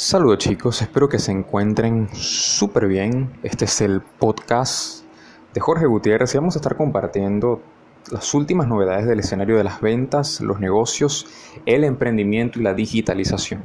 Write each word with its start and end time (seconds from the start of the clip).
Saludos 0.00 0.38
chicos, 0.38 0.80
espero 0.80 1.08
que 1.08 1.18
se 1.18 1.32
encuentren 1.32 2.08
súper 2.12 2.86
bien. 2.86 3.32
Este 3.42 3.64
es 3.64 3.80
el 3.80 4.00
podcast 4.00 5.02
de 5.52 5.60
Jorge 5.60 5.86
Gutiérrez 5.86 6.32
y 6.32 6.38
vamos 6.38 6.54
a 6.54 6.60
estar 6.60 6.76
compartiendo 6.76 7.60
las 8.12 8.32
últimas 8.32 8.68
novedades 8.68 9.08
del 9.08 9.18
escenario 9.18 9.56
de 9.56 9.64
las 9.64 9.80
ventas, 9.80 10.40
los 10.40 10.60
negocios, 10.60 11.26
el 11.66 11.82
emprendimiento 11.82 12.60
y 12.60 12.62
la 12.62 12.74
digitalización. 12.74 13.64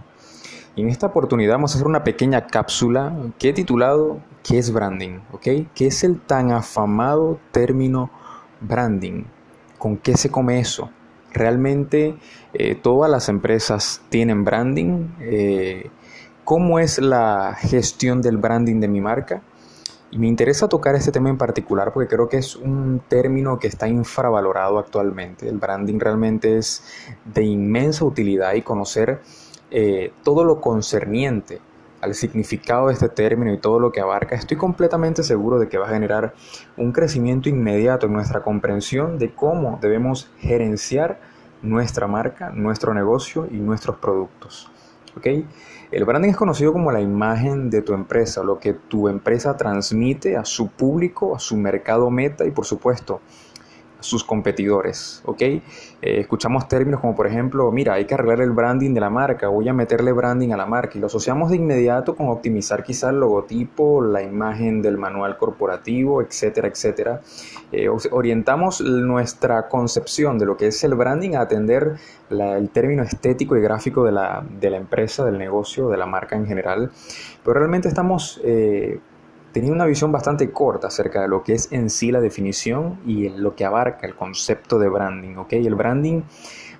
En 0.75 0.89
esta 0.89 1.05
oportunidad 1.05 1.53
vamos 1.53 1.73
a 1.73 1.75
hacer 1.75 1.85
una 1.85 2.03
pequeña 2.03 2.47
cápsula 2.47 3.15
que 3.37 3.49
he 3.49 3.53
titulado 3.53 4.19
¿Qué 4.41 4.57
es 4.57 4.73
branding? 4.73 5.19
¿Ok? 5.33 5.47
¿Qué 5.75 5.85
es 5.85 6.03
el 6.03 6.19
tan 6.19 6.51
afamado 6.51 7.39
término 7.51 8.09
branding? 8.59 9.25
¿Con 9.77 9.97
qué 9.97 10.17
se 10.17 10.31
come 10.31 10.59
eso? 10.59 10.89
Realmente 11.31 12.15
eh, 12.55 12.73
todas 12.73 13.11
las 13.11 13.29
empresas 13.29 14.01
tienen 14.09 14.43
branding. 14.43 15.09
Eh, 15.19 15.91
¿Cómo 16.43 16.77
es 16.77 16.99
la 16.99 17.55
gestión 17.57 18.21
del 18.21 18.35
branding 18.35 18.81
de 18.81 18.89
mi 18.89 18.99
marca? 18.99 19.41
Y 20.11 20.17
me 20.17 20.27
interesa 20.27 20.67
tocar 20.67 20.93
este 20.93 21.13
tema 21.13 21.29
en 21.29 21.37
particular 21.37 21.93
porque 21.93 22.13
creo 22.13 22.27
que 22.27 22.35
es 22.35 22.57
un 22.57 23.01
término 23.07 23.57
que 23.59 23.67
está 23.67 23.87
infravalorado 23.87 24.77
actualmente. 24.77 25.47
El 25.47 25.57
branding 25.57 25.99
realmente 25.99 26.57
es 26.57 26.83
de 27.23 27.43
inmensa 27.43 28.03
utilidad 28.03 28.55
y 28.55 28.61
conocer 28.61 29.21
eh, 29.71 30.11
todo 30.23 30.43
lo 30.43 30.59
concerniente 30.59 31.61
al 32.01 32.13
significado 32.13 32.87
de 32.87 32.93
este 32.93 33.07
término 33.07 33.53
y 33.53 33.57
todo 33.59 33.79
lo 33.79 33.93
que 33.93 34.01
abarca, 34.01 34.35
estoy 34.35 34.57
completamente 34.57 35.23
seguro 35.23 35.57
de 35.57 35.69
que 35.69 35.77
va 35.77 35.87
a 35.87 35.93
generar 35.93 36.33
un 36.75 36.91
crecimiento 36.91 37.47
inmediato 37.47 38.07
en 38.07 38.13
nuestra 38.13 38.43
comprensión 38.43 39.17
de 39.17 39.33
cómo 39.33 39.79
debemos 39.81 40.29
gerenciar 40.39 41.21
nuestra 41.61 42.07
marca, 42.07 42.49
nuestro 42.49 42.93
negocio 42.93 43.47
y 43.49 43.55
nuestros 43.55 43.95
productos. 43.95 44.69
¿Okay? 45.17 45.45
El 45.91 46.05
branding 46.05 46.29
es 46.29 46.37
conocido 46.37 46.73
como 46.73 46.91
la 46.91 47.01
imagen 47.01 47.69
de 47.69 47.81
tu 47.81 47.93
empresa, 47.93 48.43
lo 48.43 48.59
que 48.59 48.73
tu 48.73 49.07
empresa 49.07 49.57
transmite 49.57 50.37
a 50.37 50.45
su 50.45 50.69
público, 50.69 51.35
a 51.35 51.39
su 51.39 51.55
mercado 51.55 52.09
meta 52.09 52.45
y 52.45 52.51
por 52.51 52.65
supuesto 52.65 53.21
sus 54.03 54.23
competidores, 54.23 55.21
¿ok? 55.25 55.41
Eh, 55.41 55.61
escuchamos 56.01 56.67
términos 56.67 56.99
como 57.01 57.15
por 57.15 57.27
ejemplo, 57.27 57.71
mira, 57.71 57.93
hay 57.93 58.05
que 58.05 58.13
arreglar 58.13 58.41
el 58.41 58.51
branding 58.51 58.93
de 58.93 58.99
la 58.99 59.09
marca, 59.09 59.47
voy 59.47 59.67
a 59.69 59.73
meterle 59.73 60.11
branding 60.11 60.51
a 60.51 60.57
la 60.57 60.65
marca 60.65 60.97
y 60.97 61.01
lo 61.01 61.07
asociamos 61.07 61.49
de 61.49 61.57
inmediato 61.57 62.15
con 62.15 62.29
optimizar 62.29 62.83
quizá 62.83 63.09
el 63.09 63.19
logotipo, 63.19 64.01
la 64.01 64.21
imagen 64.21 64.81
del 64.81 64.97
manual 64.97 65.37
corporativo, 65.37 66.21
etcétera, 66.21 66.67
etcétera. 66.67 67.21
Eh, 67.71 67.87
orientamos 68.11 68.81
nuestra 68.81 69.67
concepción 69.67 70.37
de 70.37 70.45
lo 70.45 70.57
que 70.57 70.67
es 70.67 70.83
el 70.83 70.95
branding 70.95 71.35
a 71.35 71.41
atender 71.41 71.95
el 72.29 72.69
término 72.69 73.03
estético 73.03 73.55
y 73.55 73.61
gráfico 73.61 74.03
de 74.03 74.11
la, 74.11 74.43
de 74.59 74.69
la, 74.69 74.77
empresa, 74.77 75.23
del 75.25 75.37
negocio, 75.37 75.89
de 75.89 75.97
la 75.97 76.05
marca 76.05 76.35
en 76.35 76.45
general, 76.45 76.91
pero 77.43 77.59
realmente 77.59 77.87
estamos... 77.87 78.41
Eh, 78.43 78.99
tenía 79.53 79.71
una 79.71 79.85
visión 79.85 80.11
bastante 80.11 80.51
corta 80.51 80.87
acerca 80.87 81.21
de 81.21 81.27
lo 81.29 81.43
que 81.43 81.53
es 81.53 81.71
en 81.71 81.89
sí 81.89 82.11
la 82.11 82.19
definición 82.19 82.99
y 83.05 83.29
lo 83.29 83.55
que 83.55 83.63
abarca 83.63 84.05
el 84.05 84.15
concepto 84.15 84.79
de 84.79 84.89
branding. 84.89 85.37
¿okay? 85.37 85.65
El 85.65 85.75
branding 85.75 86.23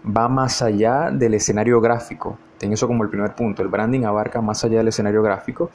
va 0.05 0.27
más 0.27 0.61
allá 0.61 1.11
del 1.11 1.35
escenario 1.35 1.79
gráfico. 1.79 2.37
Ten 2.57 2.73
eso 2.73 2.87
como 2.87 3.03
el 3.03 3.09
primer 3.09 3.35
punto. 3.35 3.61
El 3.61 3.67
branding 3.67 4.03
abarca 4.03 4.41
más 4.41 4.63
allá 4.65 4.79
del 4.79 4.87
escenario 4.87 5.21
gráfico. 5.21 5.69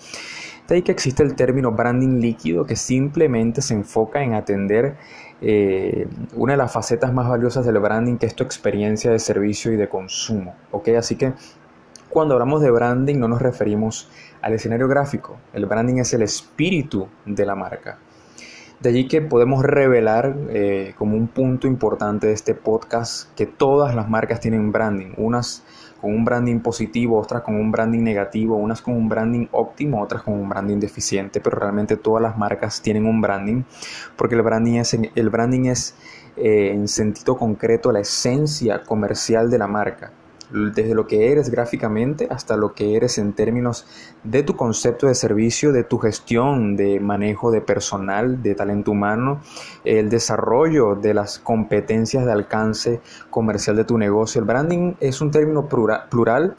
De 0.66 0.74
ahí 0.74 0.82
que 0.82 0.92
existe 0.92 1.22
el 1.22 1.34
término 1.34 1.70
branding 1.72 2.20
líquido 2.20 2.66
que 2.66 2.76
simplemente 2.76 3.62
se 3.62 3.74
enfoca 3.74 4.22
en 4.22 4.34
atender 4.34 4.96
eh, 5.40 6.08
una 6.34 6.54
de 6.54 6.56
las 6.58 6.72
facetas 6.72 7.12
más 7.12 7.28
valiosas 7.28 7.64
del 7.64 7.78
branding 7.78 8.16
que 8.16 8.26
es 8.26 8.34
tu 8.34 8.42
experiencia 8.42 9.10
de 9.10 9.20
servicio 9.20 9.72
y 9.72 9.76
de 9.76 9.88
consumo. 9.88 10.54
¿okay? 10.72 10.96
Así 10.96 11.14
que 11.14 11.32
cuando 12.08 12.34
hablamos 12.34 12.62
de 12.62 12.70
branding 12.70 13.16
no 13.16 13.28
nos 13.28 13.42
referimos 13.42 14.08
al 14.40 14.54
escenario 14.54 14.88
gráfico. 14.88 15.36
El 15.52 15.66
branding 15.66 15.98
es 15.98 16.14
el 16.14 16.22
espíritu 16.22 17.08
de 17.26 17.44
la 17.44 17.54
marca. 17.54 17.98
De 18.80 18.90
allí 18.90 19.08
que 19.08 19.20
podemos 19.20 19.64
revelar 19.64 20.36
eh, 20.50 20.94
como 20.96 21.16
un 21.16 21.26
punto 21.26 21.66
importante 21.66 22.28
de 22.28 22.32
este 22.32 22.54
podcast 22.54 23.34
que 23.34 23.44
todas 23.44 23.94
las 23.94 24.08
marcas 24.08 24.38
tienen 24.38 24.70
branding, 24.70 25.14
unas 25.16 25.64
con 26.00 26.14
un 26.14 26.24
branding 26.24 26.60
positivo, 26.60 27.18
otras 27.18 27.42
con 27.42 27.56
un 27.56 27.72
branding 27.72 28.04
negativo, 28.04 28.54
unas 28.54 28.80
con 28.80 28.94
un 28.94 29.08
branding 29.08 29.48
óptimo, 29.50 30.00
otras 30.00 30.22
con 30.22 30.34
un 30.34 30.48
branding 30.48 30.78
deficiente, 30.78 31.40
pero 31.40 31.58
realmente 31.58 31.96
todas 31.96 32.22
las 32.22 32.38
marcas 32.38 32.80
tienen 32.80 33.04
un 33.04 33.20
branding 33.20 33.64
porque 34.16 34.36
el 34.36 34.42
branding 34.42 34.74
es, 34.74 34.94
el 34.94 35.28
branding 35.28 35.64
es 35.66 35.96
eh, 36.36 36.70
en 36.72 36.86
sentido 36.86 37.36
concreto 37.36 37.90
la 37.90 37.98
esencia 37.98 38.84
comercial 38.84 39.50
de 39.50 39.58
la 39.58 39.66
marca 39.66 40.12
desde 40.50 40.94
lo 40.94 41.06
que 41.06 41.30
eres 41.30 41.50
gráficamente 41.50 42.26
hasta 42.30 42.56
lo 42.56 42.72
que 42.72 42.96
eres 42.96 43.18
en 43.18 43.32
términos 43.32 43.86
de 44.24 44.42
tu 44.42 44.56
concepto 44.56 45.06
de 45.06 45.14
servicio, 45.14 45.72
de 45.72 45.84
tu 45.84 45.98
gestión, 45.98 46.76
de 46.76 47.00
manejo 47.00 47.50
de 47.50 47.60
personal, 47.60 48.42
de 48.42 48.54
talento 48.54 48.92
humano, 48.92 49.40
el 49.84 50.08
desarrollo 50.08 50.94
de 50.94 51.14
las 51.14 51.38
competencias 51.38 52.24
de 52.24 52.32
alcance 52.32 53.00
comercial 53.30 53.76
de 53.76 53.84
tu 53.84 53.98
negocio. 53.98 54.40
El 54.40 54.46
branding 54.46 54.94
es 55.00 55.20
un 55.20 55.30
término 55.30 55.68
plural 55.68 56.56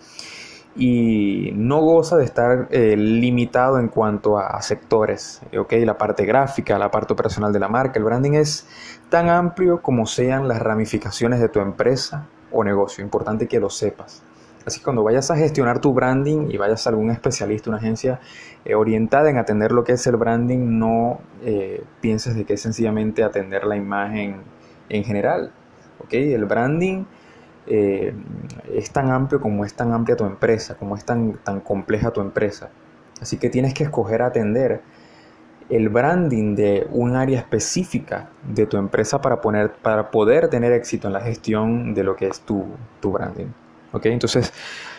y 0.75 1.51
no 1.55 1.81
goza 1.81 2.15
de 2.17 2.23
estar 2.23 2.67
eh, 2.71 2.95
limitado 2.95 3.79
en 3.79 3.89
cuanto 3.89 4.37
a, 4.37 4.61
sectores, 4.61 5.41
¿okay? 5.57 5.83
la 5.83 5.97
parte 5.97 6.25
gráfica, 6.25 6.77
la 6.77 6.91
parte 6.91 7.13
operacional 7.13 7.51
de 7.51 7.59
la 7.59 7.67
marca. 7.67 7.99
El 7.99 8.05
branding 8.05 8.33
es 8.33 8.67
tan 9.09 9.29
amplio 9.29 9.81
como 9.81 10.05
sean 10.05 10.47
las 10.47 10.61
ramificaciones 10.61 11.39
de 11.39 11.49
tu 11.49 11.59
empresa, 11.59 12.27
o 12.51 12.63
negocio. 12.63 13.03
Importante 13.03 13.47
que 13.47 13.59
lo 13.59 13.69
sepas. 13.69 14.23
Así 14.65 14.79
que 14.79 14.83
cuando 14.83 15.03
vayas 15.03 15.31
a 15.31 15.35
gestionar 15.35 15.79
tu 15.79 15.93
branding 15.93 16.49
y 16.51 16.57
vayas 16.57 16.85
a 16.85 16.89
algún 16.91 17.09
especialista, 17.11 17.69
una 17.69 17.79
agencia 17.79 18.19
eh, 18.65 18.75
orientada 18.75 19.29
en 19.29 19.37
atender 19.37 19.71
lo 19.71 19.83
que 19.83 19.93
es 19.93 20.05
el 20.07 20.17
branding, 20.17 20.77
no 20.77 21.21
eh, 21.43 21.83
pienses 22.01 22.35
de 22.35 22.45
que 22.45 22.53
es 22.53 22.61
sencillamente 22.61 23.23
atender 23.23 23.63
la 23.63 23.77
imagen 23.77 24.41
en 24.89 25.03
general. 25.03 25.51
¿okay? 26.03 26.33
El 26.33 26.45
branding 26.45 27.05
eh, 27.67 28.13
es 28.73 28.91
tan 28.91 29.11
amplio 29.11 29.39
como 29.39 29.63
es 29.63 29.73
tan 29.73 29.93
amplia 29.93 30.17
tu 30.17 30.25
empresa, 30.25 30.75
como 30.75 30.95
es 30.95 31.05
tan, 31.05 31.33
tan 31.43 31.61
compleja 31.61 32.11
tu 32.11 32.21
empresa. 32.21 32.69
Así 33.21 33.37
que 33.37 33.49
tienes 33.49 33.73
que 33.73 33.83
escoger 33.83 34.21
atender 34.21 34.81
el 35.69 35.89
branding 35.89 36.55
de 36.55 36.87
un 36.91 37.15
área 37.15 37.39
específica 37.39 38.29
de 38.43 38.65
tu 38.65 38.77
empresa 38.77 39.21
para, 39.21 39.39
poner, 39.39 39.71
para 39.71 40.09
poder 40.09 40.49
tener 40.49 40.71
éxito 40.73 41.07
en 41.07 41.13
la 41.13 41.21
gestión 41.21 41.93
de 41.93 42.03
lo 42.03 42.15
que 42.15 42.27
es 42.27 42.41
tu, 42.41 42.65
tu 42.99 43.11
branding. 43.11 43.47
¿ok? 43.91 44.05
Entonces, 44.07 44.51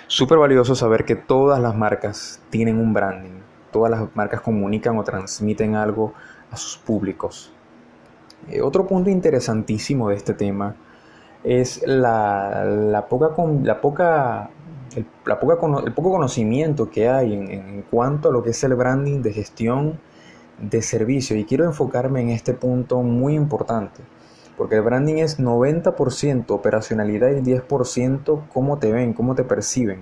súper 0.07 0.39
valioso 0.39 0.75
saber 0.75 1.05
que 1.05 1.17
todas 1.17 1.61
las 1.61 1.75
marcas 1.75 2.41
tienen 2.51 2.79
un 2.79 2.93
branding, 2.93 3.41
todas 3.73 3.91
las 3.91 4.15
marcas 4.15 4.41
comunican 4.41 4.97
o 4.99 5.05
transmiten 5.05 5.75
algo 5.75 6.15
a 6.51 6.57
sus 6.57 6.77
públicos. 6.77 7.53
Eh, 8.49 8.63
otro 8.63 8.87
punto 8.87 9.11
interesantísimo 9.11 10.09
de 10.09 10.17
este 10.17 10.35
tema 10.35 10.77
es 11.43 11.83
la, 11.87 12.65
la 12.65 13.07
poca, 13.07 13.31
la 13.63 13.81
poca 13.81 14.51
el, 14.97 15.07
la 15.25 15.39
poca, 15.39 15.55
el 15.85 15.93
poco 15.93 16.11
conocimiento 16.11 16.91
que 16.91 17.09
hay 17.09 17.33
en, 17.35 17.51
en, 17.51 17.83
cuanto 17.91 18.29
a 18.29 18.33
lo 18.33 18.43
que 18.43 18.51
es 18.51 18.65
el 18.65 18.75
branding 18.75 19.23
de 19.23 19.33
gestión 19.33 20.01
de 20.61 20.83
servicio 20.83 21.37
y 21.37 21.45
quiero 21.45 21.65
enfocarme 21.65 22.21
en 22.21 22.31
este 22.31 22.55
punto 22.55 23.03
muy 23.03 23.35
importante 23.35 24.03
porque 24.61 24.75
el 24.75 24.83
branding 24.83 25.15
es 25.15 25.39
90% 25.39 26.51
operacionalidad 26.51 27.31
y 27.31 27.41
10% 27.41 28.43
cómo 28.53 28.79
te 28.79 28.93
ven, 28.93 29.15
cómo 29.15 29.35
te 29.35 29.43
perciben. 29.43 30.01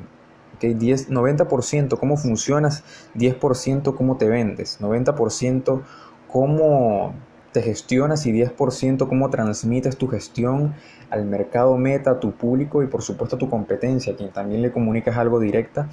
¿okay? 0.56 0.74
10, 0.74 1.10
90% 1.10 1.96
cómo 1.96 2.16
funcionas, 2.16 2.82
10% 3.14 3.94
cómo 3.94 4.16
te 4.16 4.28
vendes, 4.28 4.80
90% 4.80 5.82
cómo 6.26 7.14
te 7.52 7.62
gestionas 7.62 8.26
y 8.26 8.32
10% 8.32 9.08
cómo 9.08 9.30
transmites 9.30 9.96
tu 9.96 10.08
gestión 10.08 10.74
al 11.10 11.24
mercado 11.24 11.76
meta, 11.78 12.12
a 12.12 12.20
tu 12.20 12.32
público 12.32 12.82
y 12.82 12.86
por 12.86 13.02
supuesto 13.02 13.36
a 13.36 13.38
tu 13.38 13.48
competencia, 13.48 14.14
quien 14.14 14.30
también 14.30 14.60
le 14.60 14.70
comunicas 14.70 15.16
algo 15.16 15.40
directa 15.40 15.88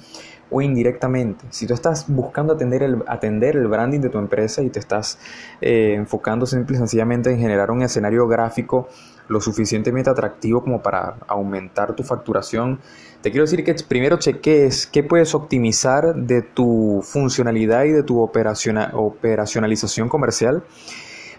o 0.50 0.60
indirectamente. 0.60 1.46
Si 1.50 1.66
tú 1.66 1.74
estás 1.74 2.04
buscando 2.08 2.52
atender 2.52 2.82
el, 2.82 3.02
atender 3.06 3.56
el 3.56 3.66
branding 3.66 4.00
de 4.00 4.10
tu 4.10 4.18
empresa 4.18 4.62
y 4.62 4.70
te 4.70 4.78
estás 4.78 5.18
eh, 5.60 5.94
enfocando 5.94 6.44
simple 6.46 6.76
y 6.76 6.78
sencillamente 6.78 7.30
en 7.30 7.38
generar 7.38 7.70
un 7.70 7.82
escenario 7.82 8.28
gráfico 8.28 8.88
lo 9.28 9.40
suficientemente 9.40 10.10
atractivo 10.10 10.62
como 10.62 10.82
para 10.82 11.16
aumentar 11.26 11.96
tu 11.96 12.04
facturación, 12.04 12.78
te 13.22 13.30
quiero 13.30 13.44
decir 13.44 13.64
que 13.64 13.74
primero 13.88 14.18
cheques 14.18 14.86
qué 14.86 15.02
puedes 15.02 15.34
optimizar 15.34 16.14
de 16.14 16.42
tu 16.42 17.00
funcionalidad 17.02 17.84
y 17.84 17.90
de 17.90 18.04
tu 18.04 18.20
operacionalización 18.20 20.08
comercial 20.08 20.62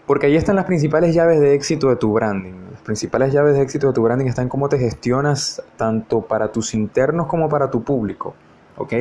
porque 0.07 0.27
ahí 0.27 0.37
están 0.37 0.55
las 0.55 0.63
principales 0.65 1.13
llaves 1.13 1.41
de 1.41 1.53
éxito 1.53 1.89
de 1.89 1.97
tu 1.97 2.13
branding. 2.13 2.53
Las 2.71 2.81
principales 2.81 3.33
llaves 3.33 3.55
de 3.55 3.61
éxito 3.61 3.87
de 3.87 3.93
tu 3.93 4.01
branding 4.01 4.27
están 4.27 4.47
cómo 4.47 4.69
te 4.69 4.79
gestionas 4.79 5.61
tanto 5.75 6.21
para 6.21 6.49
tus 6.53 6.73
internos 6.73 7.27
como 7.27 7.49
para 7.49 7.69
tu 7.69 7.83
público. 7.83 8.33
¿Ok? 8.77 8.93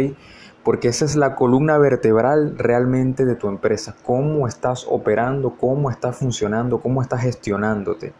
Porque 0.64 0.88
esa 0.88 1.04
es 1.04 1.14
la 1.14 1.36
columna 1.36 1.78
vertebral 1.78 2.58
realmente 2.58 3.24
de 3.24 3.36
tu 3.36 3.46
empresa. 3.46 3.94
Cómo 4.02 4.48
estás 4.48 4.84
operando, 4.90 5.54
cómo 5.56 5.92
estás 5.92 6.16
funcionando, 6.18 6.80
cómo 6.80 7.00
estás 7.00 7.22
gestionándote. 7.22 8.12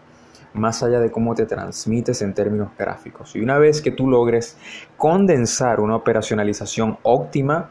más 0.54 0.82
allá 0.82 1.00
de 1.00 1.10
cómo 1.10 1.34
te 1.34 1.44
transmites 1.44 2.22
en 2.22 2.32
términos 2.32 2.70
gráficos. 2.78 3.36
Y 3.36 3.40
una 3.40 3.58
vez 3.58 3.82
que 3.82 3.90
tú 3.90 4.08
logres 4.08 4.56
condensar 4.96 5.80
una 5.80 5.96
operacionalización 5.96 6.96
óptima, 7.02 7.68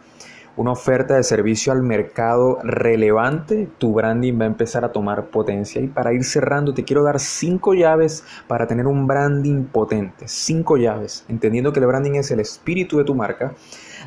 una 0.57 0.72
oferta 0.72 1.16
de 1.16 1.24
servicio 1.24 1.74
al 1.74 1.81
mercado 1.81 2.60
relevante, 2.63 3.68
tu 3.78 3.94
branding 3.94 4.40
va 4.40 4.46
a 4.46 4.48
empezar 4.48 4.86
a 4.86 4.92
tomar 4.92 5.25
potencia. 5.25 5.81
Y 5.81 5.88
para 5.88 6.13
ir 6.13 6.24
cerrando, 6.24 6.74
te 6.74 6.84
quiero 6.84 7.04
dar 7.04 7.19
cinco 7.19 7.74
llaves 7.74 8.24
para 8.48 8.66
tener 8.66 8.88
un 8.88 9.06
branding 9.06 9.66
potente. 9.66 10.28
Cinco 10.28 10.78
llaves, 10.78 11.25
entendiendo 11.28 11.74
que 11.74 11.80
el 11.80 11.88
branding 11.88 12.16
es 12.16 12.31
el 12.31 12.40
espíritu 12.40 12.98
de 12.98 13.04
tu 13.04 13.16
marca. 13.16 13.54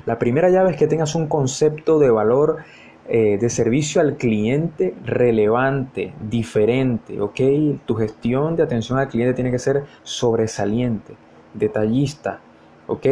La 0.06 0.18
primera 0.18 0.48
llave 0.48 0.70
es 0.70 0.76
que 0.76 0.86
tengas 0.86 1.14
un 1.14 1.26
concepto 1.26 1.98
de 1.98 2.10
valor 2.10 2.58
eh, 3.10 3.38
de 3.38 3.48
servicio 3.48 4.00
al 4.00 4.16
cliente 4.16 4.94
relevante, 5.04 6.12
diferente, 6.30 7.20
¿ok? 7.20 7.40
Tu 7.86 7.94
gestión 7.94 8.54
de 8.54 8.62
atención 8.62 8.98
al 8.98 9.08
cliente 9.08 9.34
tiene 9.34 9.50
que 9.50 9.58
ser 9.58 9.84
sobresaliente, 10.02 11.14
detallista, 11.54 12.40
¿ok? 12.86 13.06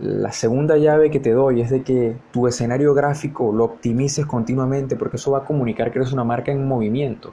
La 0.00 0.32
segunda 0.32 0.76
llave 0.76 1.10
que 1.10 1.20
te 1.20 1.30
doy 1.30 1.60
es 1.60 1.70
de 1.70 1.82
que 1.82 2.16
tu 2.32 2.48
escenario 2.48 2.94
gráfico 2.94 3.52
lo 3.52 3.64
optimices 3.64 4.26
continuamente 4.26 4.96
porque 4.96 5.16
eso 5.16 5.30
va 5.30 5.38
a 5.38 5.44
comunicar 5.44 5.92
que 5.92 5.98
eres 6.00 6.12
una 6.12 6.24
marca 6.24 6.50
en 6.50 6.66
movimiento. 6.66 7.32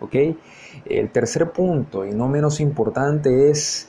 ¿ok? 0.00 0.14
El 0.86 1.10
tercer 1.10 1.52
punto, 1.52 2.04
y 2.04 2.12
no 2.12 2.28
menos 2.28 2.60
importante, 2.60 3.50
es 3.50 3.88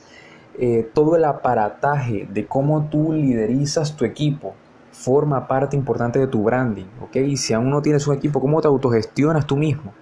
eh, 0.58 0.88
todo 0.94 1.16
el 1.16 1.24
aparataje 1.24 2.28
de 2.30 2.46
cómo 2.46 2.88
tú 2.88 3.12
liderizas 3.12 3.96
tu 3.96 4.04
equipo. 4.04 4.54
Forma 4.92 5.48
parte 5.48 5.74
importante 5.74 6.20
de 6.20 6.28
tu 6.28 6.44
branding. 6.44 6.86
¿ok? 7.02 7.16
Y 7.16 7.36
si 7.36 7.54
aún 7.54 7.70
no 7.70 7.82
tienes 7.82 8.06
un 8.06 8.14
equipo, 8.14 8.40
¿cómo 8.40 8.60
te 8.60 8.68
autogestionas 8.68 9.46
tú 9.48 9.56
mismo? 9.56 9.94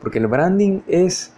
Porque 0.00 0.18
el 0.18 0.26
branding 0.26 0.80
es 0.88 1.32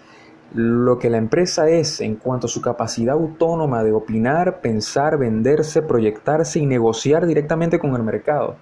lo 0.54 1.00
que 1.00 1.10
la 1.10 1.18
empresa 1.18 1.68
es 1.68 2.00
en 2.00 2.14
cuanto 2.14 2.46
a 2.46 2.50
su 2.50 2.62
capacidad 2.62 3.14
autónoma 3.14 3.82
de 3.82 3.92
opinar, 3.92 4.60
pensar, 4.60 5.18
venderse, 5.18 5.82
proyectarse 5.82 6.60
y 6.60 6.66
negociar 6.66 7.26
directamente 7.26 7.80
con 7.80 7.92
el 7.96 8.04
mercado. 8.04 8.56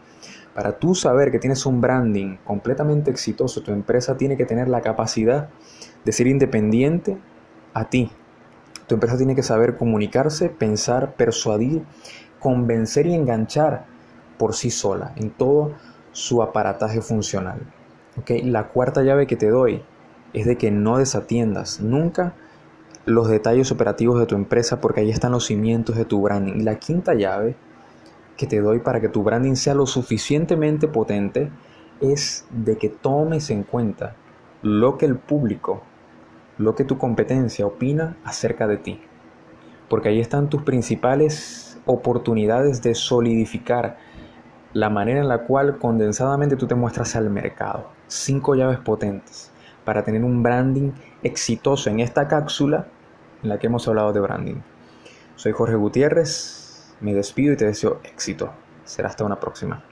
Para 0.55 0.79
tú 0.79 0.95
saber 0.95 1.31
que 1.31 1.39
tienes 1.39 1.67
un 1.67 1.83
branding 1.83 2.39
completamente 2.45 3.11
exitoso, 3.11 3.63
tu 3.63 3.73
empresa 3.73 4.17
tiene 4.17 4.39
que 4.39 4.47
tener 4.47 4.69
la 4.69 4.81
capacidad 4.81 5.51
de 6.03 6.13
ser 6.13 6.29
independiente 6.29 7.19
a 7.75 7.91
ti. 7.91 8.11
Tu 8.87 8.95
empresa 8.95 9.19
tiene 9.19 9.35
que 9.35 9.43
saber 9.43 9.77
comunicarse, 9.77 10.49
pensar, 10.49 11.15
persuadir, 11.15 11.83
convencer 12.39 13.07
y 13.07 13.15
enganchar 13.15 13.85
por 14.39 14.55
sí 14.55 14.71
sola 14.71 15.13
en 15.17 15.31
todo 15.31 15.73
su 16.13 16.43
aparataje 16.43 17.03
funcional. 17.03 17.61
¿Okay? 18.19 18.43
La 18.43 18.69
cuarta 18.69 19.03
llave 19.03 19.27
que 19.27 19.37
te 19.37 19.49
doy 19.49 19.83
es 20.33 20.47
de 20.47 20.57
que 20.57 20.71
no 20.71 20.99
desatiendas 20.99 21.81
nunca 21.81 22.35
los 23.05 23.29
detalles 23.29 23.73
operativos 23.73 24.19
de 24.19 24.27
tu 24.27 24.35
empresa 24.35 24.81
porque 24.81 25.01
ahí 25.01 25.11
están 25.11 25.33
los 25.33 25.47
cimientos 25.47 25.97
de 25.97 26.05
tu 26.05 26.21
branding. 26.21 26.61
Y 26.61 26.63
la 26.63 26.79
quinta 26.79 27.15
llave 27.15 27.57
que 28.37 28.47
te 28.47 28.61
doy 28.61 28.79
para 28.79 29.01
que 29.01 29.09
tu 29.09 29.23
branding 29.23 29.55
sea 29.55 29.75
lo 29.75 29.87
suficientemente 29.87 30.89
potente 30.89 31.51
es 32.01 32.47
de 32.51 32.77
que 32.77 32.89
tomes 32.89 33.51
en 33.51 33.63
cuenta 33.65 34.17
lo 34.63 34.99
que 34.99 35.07
el 35.07 35.17
público, 35.17 35.83
lo 36.59 36.75
que 36.75 36.85
tu 36.85 36.99
competencia 36.99 37.67
opina 37.67 38.17
acerca 38.25 38.67
de 38.67 38.77
ti. 38.77 39.01
Porque 39.89 40.09
ahí 40.09 40.21
están 40.21 40.49
tus 40.49 40.63
principales 40.63 41.79
oportunidades 41.85 42.83
de 42.83 42.95
solidificar 42.95 43.99
la 44.73 44.89
manera 44.89 45.21
en 45.21 45.29
la 45.29 45.45
cual 45.45 45.79
condensadamente 45.79 46.57
tú 46.57 46.67
te 46.67 46.75
muestras 46.75 47.15
al 47.17 47.29
mercado. 47.29 47.89
Cinco 48.07 48.55
llaves 48.55 48.79
potentes 48.79 49.52
para 49.85 50.05
tener 50.05 50.25
un 50.25 50.43
branding 50.43 50.93
exitoso 51.23 51.91
en 51.91 52.01
esta 52.01 52.29
cápsula 52.29 52.87
en 53.43 53.49
la 53.49 53.59
que 53.59 53.67
hemos 53.67 53.87
hablado 53.89 54.13
de 54.13 54.21
branding. 54.21 54.61
Soy 55.37 55.53
Jorge 55.53 55.75
Gutiérrez, 55.75 56.95
me 57.01 57.15
despido 57.15 57.53
y 57.53 57.57
te 57.57 57.67
deseo 57.67 58.01
éxito. 58.05 58.53
Será 58.85 59.09
hasta 59.09 59.25
una 59.25 59.41
próxima. 59.41 59.83